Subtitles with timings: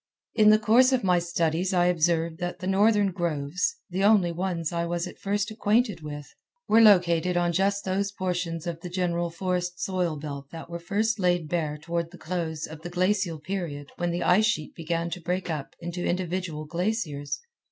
[0.33, 4.73] In the course of my studies I observed that the northern groves, the only ones
[4.73, 6.25] I was at first acquainted with,
[6.67, 11.19] were located on just those portions of the general forest soil belt that were first
[11.19, 15.21] laid bare toward the close of the glacial period when the ice sheet began to
[15.21, 17.39] break up into individual glaciers.